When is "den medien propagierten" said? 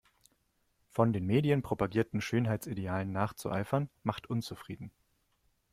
1.13-2.21